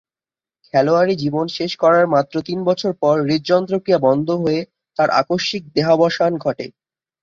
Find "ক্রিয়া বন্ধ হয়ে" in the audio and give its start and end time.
3.79-4.61